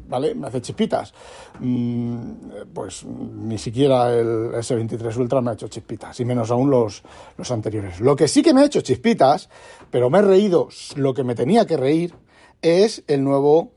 ¿vale? 0.08 0.34
Me 0.34 0.48
hace 0.48 0.60
chispitas. 0.60 1.14
Mm, 1.60 2.16
pues 2.74 3.04
ni 3.04 3.58
siquiera 3.58 4.12
el 4.12 4.52
S23 4.52 5.16
Ultra 5.16 5.40
me 5.40 5.50
ha 5.50 5.54
hecho 5.54 5.68
chispitas, 5.68 6.18
y 6.20 6.24
menos 6.24 6.50
aún 6.50 6.70
los, 6.70 7.02
los 7.38 7.50
anteriores. 7.50 8.00
Lo 8.00 8.14
que 8.14 8.28
sí 8.28 8.42
que 8.42 8.52
me 8.52 8.60
ha 8.60 8.66
hecho 8.66 8.80
chispitas, 8.82 9.48
pero 9.90 10.10
me 10.10 10.18
he 10.18 10.22
reído 10.22 10.68
lo 10.96 11.14
que 11.14 11.24
me 11.24 11.34
tenía 11.34 11.66
que 11.66 11.76
reír, 11.76 12.14
es 12.62 13.04
el 13.06 13.22
nuevo 13.22 13.75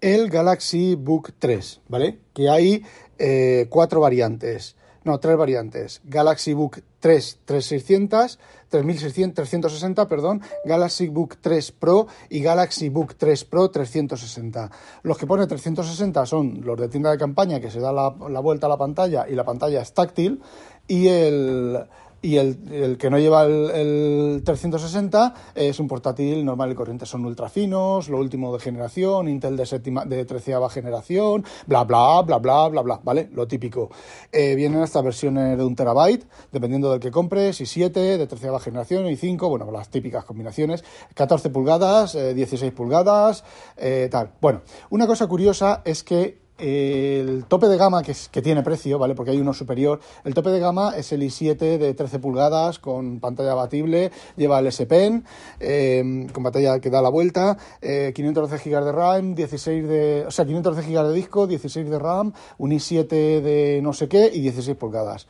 el 0.00 0.30
Galaxy 0.30 0.94
Book 0.94 1.32
3, 1.38 1.80
¿vale? 1.88 2.18
Que 2.32 2.48
hay 2.48 2.84
eh, 3.18 3.66
cuatro 3.68 4.00
variantes, 4.00 4.76
no, 5.02 5.18
tres 5.18 5.36
variantes. 5.36 6.02
Galaxy 6.04 6.52
Book 6.52 6.82
3 7.00 7.40
3600, 7.46 8.38
3600, 8.68 9.34
360, 9.34 10.08
perdón, 10.08 10.42
Galaxy 10.64 11.08
Book 11.08 11.38
3 11.40 11.72
Pro 11.72 12.06
y 12.28 12.40
Galaxy 12.42 12.90
Book 12.90 13.14
3 13.16 13.44
Pro 13.44 13.70
360. 13.70 14.70
Los 15.02 15.16
que 15.16 15.26
pone 15.26 15.46
360 15.46 16.26
son 16.26 16.60
los 16.64 16.78
de 16.78 16.88
tienda 16.88 17.10
de 17.10 17.18
campaña 17.18 17.60
que 17.60 17.70
se 17.70 17.80
da 17.80 17.92
la, 17.92 18.14
la 18.28 18.40
vuelta 18.40 18.66
a 18.66 18.70
la 18.70 18.76
pantalla 18.76 19.26
y 19.26 19.34
la 19.34 19.44
pantalla 19.44 19.80
es 19.80 19.94
táctil 19.94 20.42
y 20.86 21.08
el 21.08 21.78
y 22.22 22.36
el, 22.36 22.96
que 22.98 23.08
no 23.10 23.18
lleva 23.18 23.44
el, 23.44 24.42
360 24.44 25.34
es 25.54 25.80
un 25.80 25.88
portátil 25.88 26.44
normal 26.44 26.72
y 26.72 26.74
corriente. 26.74 27.06
Son 27.06 27.24
ultra 27.24 27.48
finos, 27.48 28.08
lo 28.08 28.18
último 28.18 28.52
de 28.52 28.60
generación, 28.60 29.28
Intel 29.28 29.56
de, 29.56 29.66
séptima, 29.66 30.04
de 30.04 30.24
treceava 30.24 30.68
generación, 30.68 31.44
bla, 31.66 31.84
bla, 31.84 32.22
bla, 32.22 32.38
bla, 32.38 32.68
bla, 32.68 32.82
bla, 32.82 33.00
¿vale? 33.02 33.30
Lo 33.32 33.48
típico. 33.48 33.90
Eh, 34.32 34.54
vienen 34.54 34.82
estas 34.82 35.02
versiones 35.02 35.56
de 35.56 35.64
un 35.64 35.74
terabyte, 35.74 36.26
dependiendo 36.52 36.90
del 36.90 37.00
que 37.00 37.10
compres, 37.10 37.60
y 37.60 37.66
7 37.66 38.18
de 38.18 38.26
treceava 38.26 38.60
generación, 38.60 39.06
y 39.06 39.16
5, 39.16 39.48
bueno, 39.48 39.70
las 39.70 39.88
típicas 39.88 40.24
combinaciones, 40.24 40.84
14 41.14 41.50
pulgadas, 41.50 42.12
16 42.12 42.62
eh, 42.62 42.72
pulgadas, 42.72 43.44
eh, 43.76 44.08
tal. 44.10 44.32
Bueno, 44.40 44.62
una 44.90 45.06
cosa 45.06 45.26
curiosa 45.26 45.82
es 45.84 46.02
que 46.02 46.49
el 46.60 47.44
tope 47.46 47.66
de 47.68 47.76
gama 47.76 48.02
que, 48.02 48.14
que, 48.30 48.42
tiene 48.42 48.62
precio, 48.62 48.98
¿vale? 48.98 49.14
Porque 49.14 49.32
hay 49.32 49.40
uno 49.40 49.54
superior. 49.54 50.00
El 50.24 50.34
tope 50.34 50.50
de 50.50 50.60
gama 50.60 50.94
es 50.96 51.12
el 51.12 51.22
i7 51.22 51.78
de 51.78 51.94
13 51.94 52.18
pulgadas 52.18 52.78
con 52.78 53.20
pantalla 53.20 53.52
abatible, 53.52 54.10
lleva 54.36 54.58
el 54.58 54.66
S 54.66 54.84
Pen, 54.86 55.24
eh, 55.58 56.26
con 56.32 56.42
pantalla 56.42 56.78
que 56.80 56.90
da 56.90 57.00
la 57.02 57.08
vuelta, 57.08 57.56
eh, 57.80 58.12
512 58.14 58.58
GB 58.58 58.84
de 58.84 58.92
RAM, 58.92 59.34
16 59.34 59.88
de, 59.88 60.24
o 60.26 60.30
sea, 60.30 60.44
512 60.44 60.82
GB 60.82 61.08
de 61.08 61.14
disco, 61.14 61.46
16 61.46 61.90
de 61.90 61.98
RAM, 61.98 62.32
un 62.58 62.70
i7 62.70 63.06
de 63.40 63.80
no 63.82 63.92
sé 63.92 64.08
qué 64.08 64.30
y 64.32 64.40
16 64.40 64.76
pulgadas. 64.76 65.26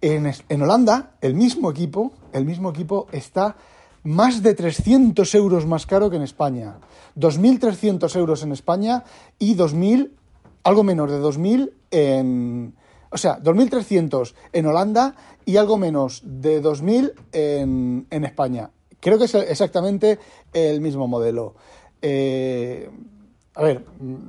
En, 0.00 0.30
en 0.48 0.62
Holanda, 0.62 1.12
el 1.20 1.34
mismo 1.34 1.70
equipo, 1.70 2.12
el 2.32 2.44
mismo 2.44 2.70
equipo 2.70 3.06
está 3.10 3.56
más 4.04 4.42
de 4.42 4.54
300 4.54 5.34
euros 5.34 5.66
más 5.66 5.86
caro 5.86 6.08
que 6.08 6.16
en 6.16 6.22
España. 6.22 6.76
2.300 7.16 8.16
euros 8.16 8.42
en 8.42 8.52
España 8.52 9.04
y 9.38 9.56
2.000 9.56 10.10
algo 10.62 10.82
menos 10.82 11.10
de 11.10 11.18
2.000 11.18 11.72
en... 11.90 12.74
O 13.10 13.16
sea, 13.16 13.38
2.300 13.38 14.34
en 14.52 14.66
Holanda 14.66 15.14
y 15.46 15.56
algo 15.56 15.78
menos 15.78 16.20
de 16.24 16.62
2.000 16.62 17.14
en, 17.32 18.06
en 18.10 18.24
España. 18.24 18.70
Creo 19.00 19.18
que 19.18 19.24
es 19.24 19.34
exactamente 19.34 20.18
el 20.52 20.80
mismo 20.80 21.08
modelo. 21.08 21.54
Eh, 22.02 22.90
a 23.58 23.62
ver, 23.64 23.84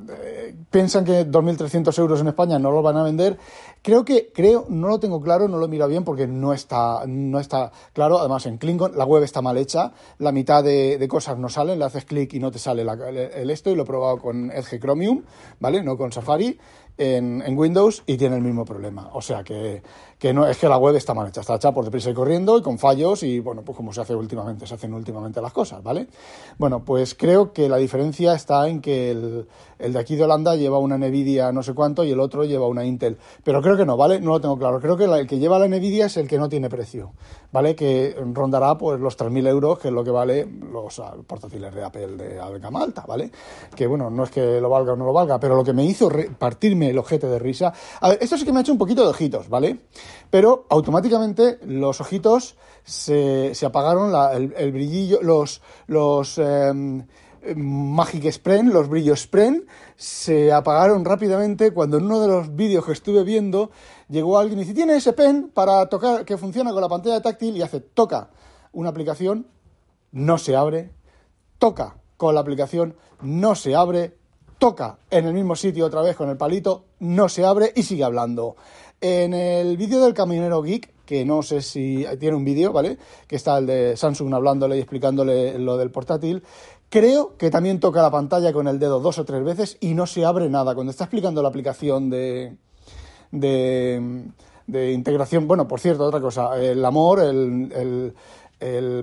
eh, 0.09 0.55
piensan 0.71 1.05
que 1.05 1.23
2.300 1.23 1.95
euros 1.99 2.19
en 2.19 2.29
España 2.29 2.57
no 2.57 2.71
lo 2.71 2.81
van 2.81 2.97
a 2.97 3.03
vender. 3.03 3.37
Creo 3.83 4.03
que, 4.03 4.31
creo, 4.33 4.65
no 4.69 4.87
lo 4.87 4.99
tengo 4.99 5.21
claro, 5.21 5.47
no 5.47 5.59
lo 5.59 5.67
miro 5.67 5.87
bien 5.87 6.03
porque 6.03 6.25
no 6.25 6.51
está, 6.51 7.03
no 7.05 7.39
está 7.39 7.71
claro. 7.93 8.17
Además, 8.17 8.47
en 8.47 8.57
Klingon 8.57 8.97
la 8.97 9.05
web 9.05 9.21
está 9.21 9.43
mal 9.43 9.57
hecha, 9.57 9.91
la 10.17 10.31
mitad 10.31 10.63
de, 10.63 11.07
cosas 11.07 11.37
no 11.37 11.47
salen, 11.47 11.77
le 11.77 11.85
haces 11.85 12.05
clic 12.05 12.33
y 12.33 12.39
no 12.39 12.49
te 12.49 12.57
sale 12.57 12.81
el, 12.81 13.51
esto, 13.51 13.69
y 13.69 13.75
lo 13.75 13.83
he 13.83 13.85
probado 13.85 14.17
con 14.17 14.49
Edge 14.49 14.79
Chromium, 14.79 15.21
¿vale? 15.59 15.83
No 15.83 15.95
con 15.95 16.11
Safari 16.11 16.57
en, 16.99 17.57
Windows 17.57 18.03
y 18.05 18.17
tiene 18.17 18.35
el 18.35 18.41
mismo 18.41 18.65
problema. 18.65 19.09
O 19.13 19.21
sea 19.21 19.43
que, 19.43 19.81
que, 20.17 20.33
no 20.33 20.45
es 20.45 20.57
que 20.57 20.67
la 20.67 20.77
web 20.77 20.95
está 20.95 21.13
mal 21.13 21.27
hecha, 21.27 21.41
está 21.41 21.55
hecha 21.55 21.71
por 21.71 21.85
deprisa 21.85 22.09
y 22.09 22.13
corriendo 22.13 22.57
y 22.57 22.61
con 22.61 22.77
fallos 22.77 23.23
y 23.23 23.39
bueno, 23.39 23.63
pues 23.63 23.75
como 23.75 23.93
se 23.93 24.01
hace 24.01 24.13
últimamente, 24.13 24.67
se 24.67 24.75
hacen 24.75 24.93
últimamente 24.93 25.41
las 25.41 25.53
cosas, 25.53 25.81
¿vale? 25.81 26.07
Bueno, 26.57 26.83
pues 26.83 27.15
creo 27.15 27.53
que 27.53 27.69
la 27.69 27.77
diferencia 27.77 28.33
está 28.33 28.67
en 28.67 28.81
que 28.81 29.11
el, 29.11 29.47
el 29.79 29.93
de 29.93 29.99
aquí 29.99 30.15
de 30.15 30.23
Holanda 30.23 30.55
lleva 30.55 30.77
una 30.77 30.97
Nvidia 30.97 31.51
no 31.51 31.63
sé 31.63 31.73
cuánto 31.73 32.03
y 32.03 32.11
el 32.11 32.19
otro 32.19 32.43
lleva 32.43 32.67
una 32.67 32.85
Intel. 32.85 33.17
Pero 33.43 33.61
creo 33.61 33.77
que 33.77 33.85
no, 33.85 33.95
¿vale? 33.95 34.19
No 34.19 34.31
lo 34.31 34.41
tengo 34.41 34.57
claro. 34.57 34.79
Creo 34.79 34.97
que 34.97 35.05
el 35.05 35.25
que 35.25 35.39
lleva 35.39 35.57
la 35.57 35.67
Nvidia 35.67 36.07
es 36.07 36.17
el 36.17 36.27
que 36.27 36.37
no 36.37 36.49
tiene 36.49 36.69
precio, 36.69 37.13
¿vale? 37.51 37.75
Que 37.75 38.15
rondará 38.33 38.77
pues 38.77 38.99
los 38.99 39.17
3.000 39.17 39.47
euros, 39.47 39.79
que 39.79 39.87
es 39.87 39.93
lo 39.93 40.03
que 40.03 40.11
vale 40.11 40.45
los 40.45 40.99
ah, 40.99 41.15
portátiles 41.25 41.73
de 41.73 41.83
Apple 41.83 42.17
de 42.17 42.59
gama 42.59 42.83
alta, 42.83 43.05
¿vale? 43.07 43.31
Que 43.75 43.87
bueno, 43.87 44.09
no 44.09 44.23
es 44.23 44.31
que 44.31 44.59
lo 44.59 44.69
valga 44.69 44.93
o 44.93 44.95
no 44.95 45.05
lo 45.05 45.13
valga, 45.13 45.39
pero 45.39 45.55
lo 45.55 45.63
que 45.63 45.73
me 45.73 45.85
hizo 45.85 46.09
partirme 46.37 46.88
el 46.89 46.97
ojete 46.97 47.27
de 47.27 47.39
risa. 47.39 47.73
A 48.01 48.09
ver, 48.09 48.19
esto 48.21 48.37
sí 48.37 48.45
que 48.45 48.51
me 48.51 48.59
ha 48.59 48.61
hecho 48.61 48.71
un 48.71 48.77
poquito 48.77 49.03
de 49.03 49.09
ojitos, 49.09 49.49
¿vale? 49.49 49.79
Pero 50.29 50.65
automáticamente 50.69 51.59
los 51.65 52.01
ojitos 52.01 52.55
se, 52.83 53.53
se 53.55 53.65
apagaron, 53.65 54.13
el, 54.33 54.71
brillillo, 54.71 55.19
los, 55.21 55.61
los 55.87 56.37
em, 56.37 57.05
Magic 57.55 58.31
Spren, 58.31 58.71
los 58.71 58.89
brillos 58.89 59.21
Spren, 59.21 59.65
se 59.95 60.51
apagaron 60.51 61.05
rápidamente 61.05 61.71
cuando 61.71 61.97
en 61.97 62.05
uno 62.05 62.19
de 62.19 62.27
los 62.27 62.55
vídeos 62.55 62.85
que 62.85 62.91
estuve 62.91 63.23
viendo 63.23 63.71
llegó 64.09 64.37
alguien 64.37 64.59
y 64.59 64.63
dice, 64.63 64.73
tiene 64.73 64.95
ese 64.95 65.13
pen 65.13 65.51
para 65.53 65.85
tocar, 65.87 66.25
que 66.25 66.37
funciona 66.37 66.71
con 66.71 66.81
la 66.81 66.89
pantalla 66.89 67.21
táctil 67.21 67.55
y 67.55 67.61
hace, 67.61 67.79
toca 67.79 68.29
una 68.73 68.89
aplicación, 68.89 69.47
no 70.11 70.37
se 70.37 70.55
abre, 70.55 70.91
toca 71.57 71.97
con 72.17 72.35
la 72.35 72.41
aplicación, 72.41 72.95
no 73.21 73.55
se 73.55 73.75
abre, 73.75 74.17
toca 74.59 74.99
en 75.09 75.25
el 75.25 75.33
mismo 75.33 75.55
sitio 75.55 75.85
otra 75.85 76.01
vez 76.01 76.15
con 76.15 76.29
el 76.29 76.37
palito, 76.37 76.83
no 76.99 77.29
se 77.29 77.45
abre 77.45 77.71
y 77.75 77.83
sigue 77.83 78.03
hablando. 78.03 78.57
En 79.01 79.33
el 79.33 79.77
vídeo 79.77 80.01
del 80.03 80.13
camionero 80.13 80.61
geek, 80.61 80.93
que 81.05 81.25
no 81.25 81.41
sé 81.41 81.61
si 81.61 82.05
tiene 82.19 82.35
un 82.35 82.45
vídeo, 82.45 82.71
¿vale? 82.71 82.97
Que 83.27 83.37
está 83.37 83.57
el 83.57 83.65
de 83.65 83.97
Samsung 83.97 84.33
hablándole 84.33 84.77
y 84.77 84.79
explicándole 84.81 85.57
lo 85.57 85.77
del 85.77 85.89
portátil. 85.89 86.43
Creo 86.89 87.37
que 87.37 87.49
también 87.49 87.79
toca 87.79 88.01
la 88.01 88.11
pantalla 88.11 88.51
con 88.51 88.67
el 88.67 88.77
dedo 88.77 88.99
dos 88.99 89.17
o 89.17 89.25
tres 89.25 89.43
veces 89.43 89.77
y 89.79 89.93
no 89.93 90.05
se 90.05 90.25
abre 90.25 90.49
nada. 90.49 90.75
Cuando 90.75 90.91
está 90.91 91.05
explicando 91.05 91.41
la 91.41 91.49
aplicación 91.49 92.09
de, 92.09 92.57
de, 93.31 94.25
de 94.67 94.91
integración, 94.91 95.47
bueno, 95.47 95.67
por 95.67 95.79
cierto, 95.79 96.03
otra 96.03 96.19
cosa, 96.19 96.59
el 96.59 96.83
amor, 96.83 97.21
el 97.21 98.13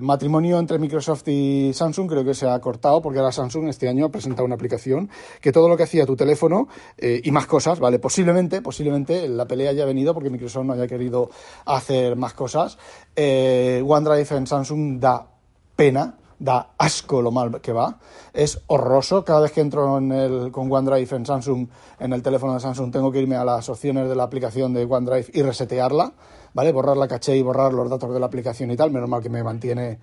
matrimonio 0.01 0.59
entre 0.59 0.77
Microsoft 0.77 1.27
y 1.27 1.71
Samsung 1.73 2.09
creo 2.09 2.23
que 2.23 2.33
se 2.33 2.47
ha 2.47 2.59
cortado 2.59 3.01
porque 3.01 3.19
ahora 3.19 3.31
Samsung 3.31 3.67
este 3.69 3.89
año 3.89 4.05
ha 4.05 4.09
presentado 4.09 4.45
una 4.45 4.55
aplicación 4.55 5.09
que 5.41 5.51
todo 5.51 5.67
lo 5.67 5.75
que 5.75 5.83
hacía 5.83 6.05
tu 6.05 6.15
teléfono 6.15 6.67
eh, 6.97 7.21
y 7.23 7.31
más 7.31 7.47
cosas, 7.47 7.79
¿vale? 7.79 7.99
Posiblemente, 7.99 8.61
posiblemente 8.61 9.27
la 9.27 9.45
pelea 9.45 9.71
haya 9.71 9.85
venido 9.85 10.13
porque 10.13 10.29
Microsoft 10.29 10.65
no 10.65 10.73
haya 10.73 10.87
querido 10.87 11.29
hacer 11.65 12.15
más 12.15 12.33
cosas. 12.33 12.77
Eh, 13.15 13.83
OneDrive 13.85 14.37
en 14.37 14.47
Samsung 14.47 14.99
da 14.99 15.27
pena, 15.75 16.17
da 16.39 16.71
asco 16.77 17.21
lo 17.21 17.31
mal 17.31 17.61
que 17.61 17.73
va. 17.73 17.99
Es 18.33 18.61
horroroso. 18.67 19.25
Cada 19.25 19.41
vez 19.41 19.51
que 19.51 19.61
entro 19.61 19.97
en 19.97 20.11
el, 20.11 20.51
con 20.51 20.71
OneDrive 20.71 21.15
en 21.15 21.25
Samsung, 21.25 21.67
en 21.99 22.13
el 22.13 22.21
teléfono 22.21 22.53
de 22.53 22.59
Samsung, 22.59 22.91
tengo 22.91 23.11
que 23.11 23.19
irme 23.19 23.35
a 23.35 23.45
las 23.45 23.69
opciones 23.69 24.07
de 24.07 24.15
la 24.15 24.23
aplicación 24.23 24.73
de 24.73 24.85
OneDrive 24.85 25.27
y 25.33 25.41
resetearla 25.41 26.13
¿vale? 26.57 26.71
Borrar 26.71 26.97
la 26.97 27.07
caché 27.07 27.37
y 27.37 27.43
borrar 27.43 27.71
los 27.71 27.87
datos 27.87 28.11
de 28.11 28.19
la 28.19 28.25
aplicación 28.25 28.71
y 28.71 28.75
tal, 28.75 28.89
menos 28.89 29.07
mal 29.07 29.21
que 29.21 29.29
me 29.29 29.43
mantiene 29.43 29.99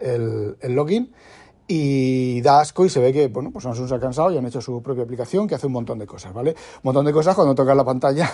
el, 0.00 0.56
el 0.60 0.72
login. 0.74 1.12
Y 1.68 2.40
da 2.42 2.60
asco 2.60 2.84
y 2.84 2.90
se 2.90 3.00
ve 3.00 3.12
que, 3.12 3.28
bueno, 3.28 3.50
pues 3.50 3.62
Samsung 3.62 3.88
se 3.88 3.94
ha 3.94 4.00
cansado 4.00 4.30
y 4.32 4.36
han 4.36 4.44
hecho 4.46 4.60
su 4.60 4.82
propia 4.82 5.04
aplicación 5.04 5.46
que 5.46 5.54
hace 5.54 5.66
un 5.66 5.72
montón 5.72 5.98
de 5.98 6.06
cosas, 6.06 6.34
¿vale? 6.34 6.50
Un 6.50 6.80
montón 6.82 7.06
de 7.06 7.12
cosas 7.12 7.34
cuando 7.34 7.54
tocas 7.54 7.76
la 7.76 7.84
pantalla 7.84 8.30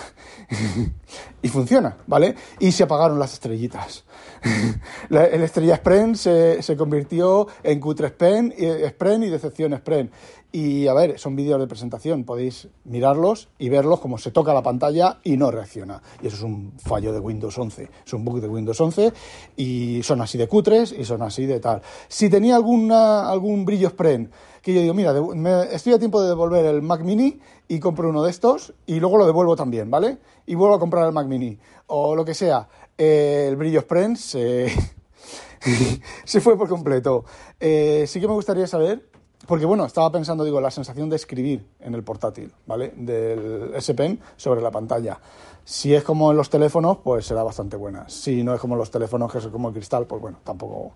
y 1.41 1.47
funciona, 1.47 1.97
¿vale? 2.07 2.35
Y 2.59 2.71
se 2.71 2.83
apagaron 2.83 3.19
las 3.19 3.33
estrellitas. 3.33 4.03
el 5.09 5.41
estrella 5.41 5.77
Spren 5.77 6.15
se, 6.15 6.61
se, 6.63 6.75
convirtió 6.75 7.47
en 7.63 7.79
Q3 7.79 8.11
Pen, 8.11 8.53
Spren 8.89 9.23
y 9.23 9.29
Decepción 9.29 9.77
Spren. 9.77 10.11
Y 10.51 10.87
a 10.87 10.95
ver, 10.95 11.19
son 11.19 11.35
vídeos 11.35 11.59
de 11.59 11.67
presentación, 11.67 12.23
podéis 12.23 12.69
mirarlos 12.83 13.49
y 13.59 13.69
verlos 13.69 13.99
como 13.99 14.17
se 14.17 14.31
toca 14.31 14.51
la 14.51 14.63
pantalla 14.63 15.19
y 15.23 15.37
no 15.37 15.51
reacciona. 15.51 16.01
Y 16.23 16.27
eso 16.27 16.37
es 16.37 16.41
un 16.41 16.73
fallo 16.77 17.13
de 17.13 17.19
Windows 17.19 17.55
11, 17.55 17.87
es 18.03 18.13
un 18.13 18.25
bug 18.25 18.41
de 18.41 18.47
Windows 18.47 18.81
11 18.81 19.13
y 19.57 20.01
son 20.01 20.21
así 20.21 20.39
de 20.39 20.47
cutres 20.47 20.91
y 20.91 21.05
son 21.05 21.21
así 21.21 21.45
de 21.45 21.59
tal. 21.59 21.83
Si 22.07 22.31
tenía 22.31 22.55
alguna, 22.55 23.18
algún 23.27 23.65
brillo 23.65 23.89
spren, 23.89 24.31
que 24.61 24.73
yo 24.73 24.81
digo, 24.81 24.93
mira, 24.93 25.63
estoy 25.65 25.93
a 25.93 25.99
tiempo 25.99 26.21
de 26.21 26.29
devolver 26.29 26.65
el 26.65 26.81
Mac 26.81 27.01
Mini 27.01 27.39
y 27.67 27.79
compro 27.79 28.09
uno 28.09 28.23
de 28.23 28.31
estos 28.31 28.73
y 28.85 28.99
luego 28.99 29.17
lo 29.17 29.25
devuelvo 29.25 29.55
también, 29.55 29.89
¿vale? 29.89 30.17
Y 30.45 30.55
vuelvo 30.55 30.75
a 30.75 30.79
comprar 30.79 31.05
el 31.05 31.13
Mac 31.13 31.27
Mini 31.27 31.57
o 31.87 32.15
lo 32.15 32.25
que 32.25 32.33
sea. 32.33 32.67
el 32.97 33.55
brillo 33.55 33.81
spren 33.81 34.15
se, 34.15 34.71
se 36.25 36.41
fue 36.41 36.57
por 36.57 36.67
completo. 36.69 37.25
Eh, 37.59 38.05
sí 38.07 38.19
que 38.19 38.27
me 38.27 38.33
gustaría 38.33 38.67
saber 38.67 39.09
porque 39.47 39.65
bueno, 39.65 39.85
estaba 39.85 40.11
pensando, 40.11 40.43
digo, 40.43 40.59
la 40.59 40.71
sensación 40.71 41.09
de 41.09 41.15
escribir 41.15 41.65
en 41.79 41.95
el 41.95 42.03
portátil, 42.03 42.51
¿vale? 42.65 42.93
Del 42.95 43.71
S 43.75 43.93
Pen 43.93 44.19
sobre 44.35 44.61
la 44.61 44.71
pantalla. 44.71 45.19
Si 45.69 45.93
es 45.93 46.03
como 46.03 46.31
en 46.31 46.37
los 46.37 46.49
teléfonos, 46.49 46.97
pues 47.03 47.27
será 47.27 47.43
bastante 47.43 47.77
buena. 47.77 48.09
Si 48.09 48.43
no 48.43 48.55
es 48.55 48.59
como 48.59 48.75
los 48.75 48.89
teléfonos, 48.89 49.31
que 49.31 49.37
es 49.37 49.47
como 49.49 49.67
el 49.67 49.75
cristal, 49.75 50.07
pues 50.07 50.19
bueno, 50.19 50.39
tampoco, 50.43 50.93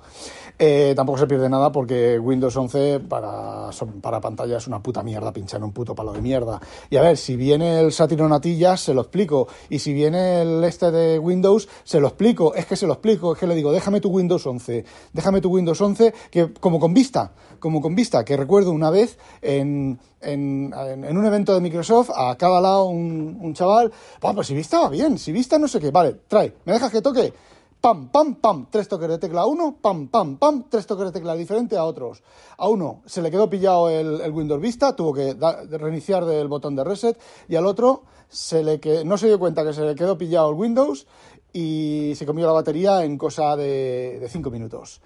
eh, 0.58 0.94
tampoco 0.96 1.20
se 1.20 1.28
pierde 1.28 1.48
nada 1.48 1.72
porque 1.72 2.18
Windows 2.18 2.58
11 2.58 3.02
para, 3.02 3.70
para 4.02 4.20
pantalla 4.20 4.58
es 4.58 4.66
una 4.66 4.82
puta 4.82 5.04
mierda, 5.04 5.32
pinchar 5.32 5.60
en 5.60 5.66
un 5.66 5.74
puto 5.74 5.94
palo 5.94 6.12
de 6.12 6.22
mierda. 6.22 6.60
Y 6.90 6.98
a 6.98 7.04
ver, 7.04 7.18
si 7.18 7.36
viene 7.36 7.82
el 7.82 7.92
Saturn 7.92 8.30
Natillas, 8.30 8.82
se 8.82 8.96
lo 8.96 9.02
explico. 9.02 9.48
Y 9.70 9.78
si 9.78 9.94
viene 9.94 10.42
el 10.42 10.64
este 10.64 10.90
de 10.90 11.20
Windows, 11.20 11.70
se 11.84 12.00
lo 12.00 12.08
explico. 12.08 12.56
Es 12.56 12.66
que 12.66 12.76
se 12.76 12.88
lo 12.88 12.94
explico, 12.94 13.34
es 13.34 13.40
que 13.40 13.46
le 13.46 13.54
digo, 13.54 13.72
déjame 13.72 14.02
tu 14.02 14.10
Windows 14.10 14.44
11, 14.44 14.86
déjame 15.14 15.40
tu 15.40 15.50
Windows 15.50 15.80
11, 15.80 16.16
que 16.32 16.52
como 16.52 16.80
con 16.80 16.96
vista, 16.96 17.32
como 17.60 17.80
con 17.80 17.94
vista, 17.94 18.26
que 18.26 18.38
recuerdo 18.44 18.72
una 18.72 18.90
vez 18.90 19.18
en, 19.42 20.00
un 20.22 21.26
evento 21.26 21.54
de 21.54 21.62
Microsoft, 21.62 22.12
a 22.14 22.36
cada 22.36 22.60
lado 22.60 22.86
un, 22.86 23.54
chaval, 23.54 23.92
pues 24.20 24.48
si 24.48 24.54
vista 24.54 24.82
va 24.82 24.90
bien, 24.90 25.18
si 25.18 25.32
vista 25.32 25.58
no 25.58 25.68
sé 25.68 25.80
qué, 25.80 25.92
vale, 25.92 26.16
trae, 26.28 26.54
¿me 26.66 26.74
dejas 26.74 26.92
que 26.92 27.02
toque? 27.02 27.34
Pam, 27.80 28.10
pam, 28.10 28.36
pam, 28.36 28.68
tres 28.70 28.88
toques 28.88 29.10
de 29.10 29.18
tecla 29.18 29.42
a 29.42 29.46
uno, 29.46 29.78
pam, 29.82 30.08
pam, 30.08 30.38
pam, 30.38 30.66
tres 30.70 30.86
toques 30.86 31.06
de 31.06 31.12
tecla 31.12 31.36
diferente 31.36 31.76
a 31.76 31.84
otros. 31.84 32.24
A 32.58 32.70
uno 32.70 33.02
se 33.06 33.22
le 33.22 33.30
quedó 33.30 33.50
pillado 33.50 33.90
el, 33.90 34.32
Windows 34.32 34.62
Vista, 34.62 34.96
tuvo 34.96 35.14
que 35.14 35.36
reiniciar 35.70 36.24
del 36.26 36.48
botón 36.48 36.76
de 36.76 36.84
reset, 36.84 37.20
y 37.48 37.56
al 37.56 37.66
otro 37.66 38.04
se 38.30 38.64
le 38.64 38.80
no 39.06 39.18
se 39.18 39.28
dio 39.28 39.40
cuenta 39.40 39.64
que 39.64 39.74
se 39.74 39.84
le 39.84 39.96
quedó 39.96 40.18
pillado 40.18 40.50
el 40.50 40.56
Windows 40.56 41.08
y 41.52 42.14
se 42.16 42.26
comió 42.26 42.46
la 42.46 42.54
batería 42.54 43.04
en 43.04 43.18
cosa 43.18 43.56
de, 43.56 44.18
de 44.20 44.30
cinco 44.30 44.50
minutos. 44.50 45.02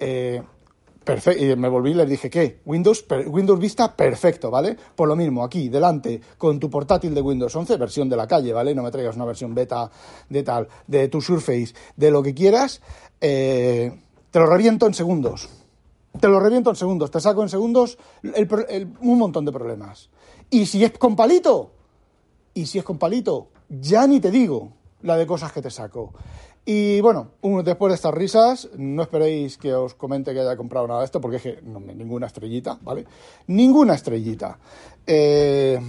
Eh, 0.00 0.42
Perfecto. 1.08 1.42
Y 1.42 1.56
me 1.56 1.70
volví 1.70 1.92
y 1.92 1.94
les 1.94 2.06
dije, 2.06 2.28
¿qué? 2.28 2.60
Windows, 2.66 3.06
Windows 3.28 3.58
Vista, 3.58 3.96
perfecto, 3.96 4.50
¿vale? 4.50 4.76
Por 4.94 5.08
lo 5.08 5.16
mismo, 5.16 5.42
aquí, 5.42 5.70
delante, 5.70 6.20
con 6.36 6.60
tu 6.60 6.68
portátil 6.68 7.14
de 7.14 7.22
Windows 7.22 7.56
11, 7.56 7.78
versión 7.78 8.10
de 8.10 8.16
la 8.16 8.26
calle, 8.26 8.52
¿vale? 8.52 8.74
No 8.74 8.82
me 8.82 8.90
traigas 8.90 9.16
una 9.16 9.24
versión 9.24 9.54
beta 9.54 9.90
de 10.28 10.42
tal, 10.42 10.68
de 10.86 11.08
tu 11.08 11.22
Surface, 11.22 11.72
de 11.96 12.10
lo 12.10 12.22
que 12.22 12.34
quieras, 12.34 12.82
eh, 13.22 13.98
te 14.30 14.38
lo 14.38 14.44
reviento 14.44 14.86
en 14.86 14.92
segundos. 14.92 15.48
Te 16.20 16.28
lo 16.28 16.40
reviento 16.40 16.68
en 16.68 16.76
segundos, 16.76 17.10
te 17.10 17.20
saco 17.20 17.42
en 17.42 17.48
segundos 17.48 17.96
un 19.00 19.18
montón 19.18 19.46
de 19.46 19.52
problemas. 19.52 20.10
Y 20.50 20.66
si 20.66 20.84
es 20.84 20.92
con 20.98 21.16
palito, 21.16 21.70
y 22.52 22.66
si 22.66 22.78
es 22.78 22.84
con 22.84 22.98
palito, 22.98 23.48
ya 23.70 24.06
ni 24.06 24.20
te 24.20 24.30
digo 24.30 24.72
la 25.02 25.16
de 25.16 25.26
cosas 25.26 25.52
que 25.52 25.62
te 25.62 25.70
saco. 25.70 26.12
Y 26.70 27.00
bueno, 27.00 27.30
después 27.64 27.90
de 27.90 27.94
estas 27.94 28.12
risas, 28.12 28.68
no 28.76 29.00
esperéis 29.00 29.56
que 29.56 29.72
os 29.72 29.94
comente 29.94 30.34
que 30.34 30.40
haya 30.40 30.54
comprado 30.54 30.86
nada 30.86 31.00
de 31.00 31.06
esto, 31.06 31.18
porque 31.18 31.38
es 31.38 31.42
que 31.42 31.62
ninguna 31.62 32.26
estrellita, 32.26 32.78
¿vale? 32.82 33.06
Ninguna 33.46 33.94
estrellita. 33.94 34.58
Eh, 35.06 35.80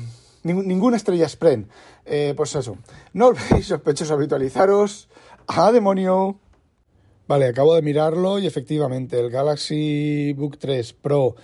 ninguna 0.43 0.95
estrella 0.95 1.27
Spren. 1.27 1.67
Eh, 2.05 2.33
pues 2.33 2.55
eso. 2.55 2.77
No 3.11 3.27
olvidéis, 3.27 3.65
sospechosos, 3.67 4.11
habitualizaros. 4.11 5.09
¡A 5.47 5.73
demonio! 5.73 6.39
Vale, 7.27 7.47
acabo 7.47 7.75
de 7.75 7.81
mirarlo 7.81 8.39
y 8.39 8.47
efectivamente 8.47 9.19
el 9.19 9.29
Galaxy 9.29 10.31
Book 10.31 10.59
3 10.59 10.93
Pro 10.93 11.35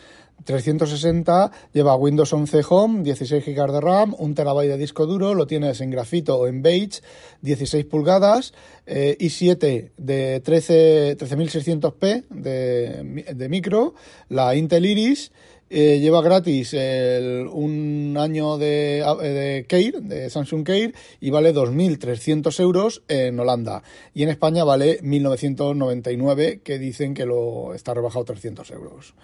360 0.44 1.52
lleva 1.74 1.96
Windows 1.96 2.32
11 2.32 2.62
Home, 2.70 3.04
16 3.04 3.46
GB 3.46 3.72
de 3.72 3.82
RAM, 3.82 4.16
1 4.18 4.36
TB 4.36 4.62
de 4.68 4.78
disco 4.78 5.06
duro, 5.06 5.34
lo 5.34 5.48
tienes 5.48 5.82
en 5.82 5.90
grafito 5.90 6.38
o 6.38 6.48
en 6.48 6.62
beige, 6.62 7.02
16 7.42 7.86
pulgadas, 7.86 8.54
eh, 8.86 9.18
i7 9.20 9.92
de 9.98 10.40
13, 10.42 11.18
13600p 11.18 12.26
de, 12.30 13.24
de 13.34 13.50
micro, 13.50 13.96
la 14.30 14.56
Intel 14.56 14.86
Iris 14.86 15.32
eh, 15.70 16.00
lleva 16.00 16.22
gratis 16.22 16.74
un 16.74 18.16
año 18.20 18.58
de, 18.58 19.04
de 19.22 19.66
Care, 19.68 20.02
de 20.02 20.30
Samsung 20.30 20.66
Care, 20.66 20.94
y 21.20 21.30
vale 21.30 21.54
2.300 21.54 22.60
euros 22.60 23.04
en 23.08 23.40
Holanda. 23.40 23.84
Y 24.14 24.24
en 24.24 24.30
España 24.30 24.64
vale 24.64 25.02
1.999, 25.02 26.62
que 26.62 26.80
dicen 26.80 27.14
que 27.14 27.26
lo 27.26 27.74
está 27.74 27.94
rebajado 27.94 28.26
300 28.26 28.72
euros. 28.72 29.16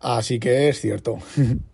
Así 0.00 0.38
que 0.38 0.68
es 0.68 0.80
cierto. 0.80 1.18